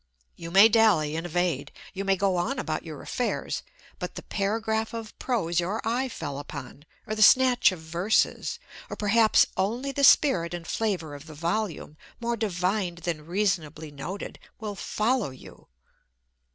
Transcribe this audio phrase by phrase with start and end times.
[0.35, 3.61] You may dally and evade, you may go on about your affairs,
[3.99, 8.57] but the paragraph of prose your eye fell upon, or the snatch of verses,
[8.89, 14.39] or perhaps only the spirit and flavour of the volume, more divined than reasonably noted,
[14.59, 15.67] will follow you.